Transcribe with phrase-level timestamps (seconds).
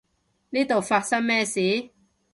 [0.49, 1.91] 呢度發生咩事？